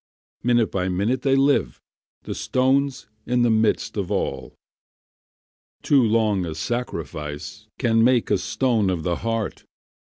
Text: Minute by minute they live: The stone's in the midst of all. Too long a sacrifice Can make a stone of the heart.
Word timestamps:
Minute 0.41 0.71
by 0.71 0.89
minute 0.89 1.21
they 1.21 1.35
live: 1.35 1.79
The 2.23 2.33
stone's 2.33 3.05
in 3.27 3.43
the 3.43 3.51
midst 3.51 3.97
of 3.97 4.09
all. 4.09 4.55
Too 5.83 6.01
long 6.01 6.43
a 6.43 6.55
sacrifice 6.55 7.67
Can 7.77 8.03
make 8.03 8.31
a 8.31 8.39
stone 8.39 8.89
of 8.89 9.03
the 9.03 9.17
heart. 9.17 9.63